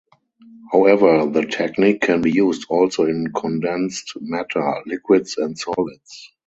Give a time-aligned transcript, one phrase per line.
[0.71, 6.31] However the technique can be used also in condensed matter (liquids and solids).